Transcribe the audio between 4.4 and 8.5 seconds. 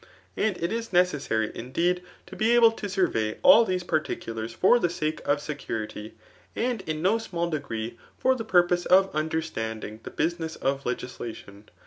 for the sake of security; and in no small d^rw for the